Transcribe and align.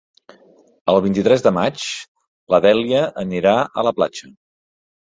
El 0.93 0.97
vint-i-tres 1.07 1.45
de 1.49 1.51
maig 1.59 1.85
na 2.55 2.63
Dèlia 2.69 3.05
anirà 3.29 3.57
a 3.83 3.89
la 3.91 3.97
platja. 4.01 4.35